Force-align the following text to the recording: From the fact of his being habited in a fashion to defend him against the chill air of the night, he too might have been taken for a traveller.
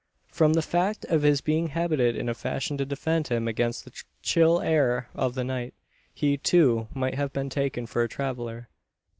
From 0.31 0.53
the 0.53 0.63
fact 0.63 1.05
of 1.09 1.21
his 1.21 1.41
being 1.41 1.67
habited 1.67 2.15
in 2.15 2.27
a 2.27 2.33
fashion 2.33 2.75
to 2.79 2.87
defend 2.87 3.27
him 3.27 3.47
against 3.47 3.85
the 3.85 3.93
chill 4.23 4.59
air 4.59 5.09
of 5.13 5.35
the 5.35 5.43
night, 5.43 5.75
he 6.11 6.37
too 6.37 6.87
might 6.95 7.13
have 7.13 7.31
been 7.33 7.51
taken 7.51 7.85
for 7.85 8.01
a 8.01 8.09
traveller. 8.09 8.67